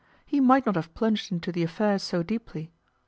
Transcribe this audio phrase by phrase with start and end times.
[0.25, 2.71] he might not have plunged into the affair so deeply.